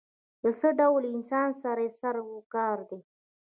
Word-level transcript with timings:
له 0.43 0.51
څه 0.59 0.69
ډول 0.79 1.03
انسان 1.15 1.49
سره 1.63 1.81
یې 1.85 1.91
سر 1.99 2.15
و 2.25 2.39
کار 2.55 2.77
دی. 2.89 2.99